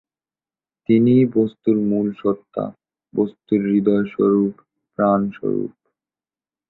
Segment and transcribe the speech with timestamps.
[0.89, 2.65] তিনিই বস্তুর মূল সত্তা,
[3.13, 4.53] বস্তুর হৃদয়-স্বরূপ,
[4.99, 5.71] প্রাণ-স্বরূপ।